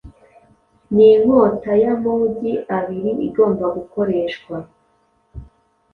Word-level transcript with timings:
Ni 0.93 1.05
inkota 1.15 1.71
y’amugi 1.83 2.53
abiri 2.77 3.11
igomba 3.27 3.65
gukoreshwa 3.75 4.55